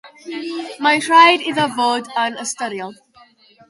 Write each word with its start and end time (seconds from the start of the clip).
Mae'n 0.85 1.05
rhaid 1.09 1.47
iddo 1.53 1.69
fod 1.79 2.13
yn 2.27 2.43
ystyriol. 2.49 3.01